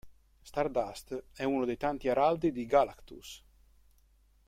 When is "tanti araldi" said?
1.77-2.51